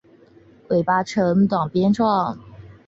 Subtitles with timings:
[0.69, 2.35] 尾巴呈短鞭状。